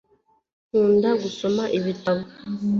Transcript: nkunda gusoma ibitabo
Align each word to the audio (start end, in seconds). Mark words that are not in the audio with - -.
nkunda 0.69 1.09
gusoma 1.21 1.63
ibitabo 1.77 2.23